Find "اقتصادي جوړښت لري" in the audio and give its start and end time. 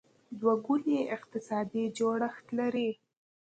1.15-2.89